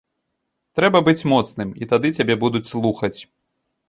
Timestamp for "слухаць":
2.73-3.13